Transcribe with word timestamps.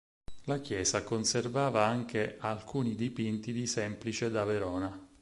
La 0.45 0.57
chiesa 0.57 1.03
conservava 1.03 1.85
anche 1.85 2.37
alcuni 2.39 2.95
dipinti 2.95 3.53
di 3.53 3.67
Semplice 3.67 4.31
da 4.31 4.43
Verona. 4.45 4.99